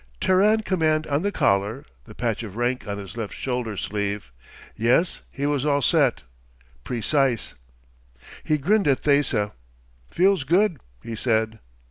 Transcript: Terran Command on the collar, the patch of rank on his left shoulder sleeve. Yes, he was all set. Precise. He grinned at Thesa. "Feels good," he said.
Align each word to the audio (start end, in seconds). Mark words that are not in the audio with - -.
Terran 0.19 0.63
Command 0.63 1.05
on 1.05 1.21
the 1.21 1.31
collar, 1.31 1.85
the 2.05 2.15
patch 2.15 2.41
of 2.41 2.55
rank 2.55 2.87
on 2.87 2.97
his 2.97 3.15
left 3.15 3.35
shoulder 3.35 3.77
sleeve. 3.77 4.31
Yes, 4.75 5.21
he 5.29 5.45
was 5.45 5.63
all 5.63 5.83
set. 5.83 6.23
Precise. 6.83 7.53
He 8.43 8.57
grinned 8.57 8.87
at 8.87 9.01
Thesa. 9.03 9.51
"Feels 10.09 10.43
good," 10.43 10.79
he 11.03 11.15
said. 11.15 11.59